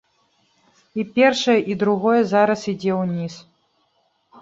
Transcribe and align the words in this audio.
І 1.03 1.05
першае, 1.19 1.59
і 1.73 1.77
другое 1.83 2.17
зараз 2.35 2.67
ідзе 2.75 2.93
ўніз. 3.05 3.33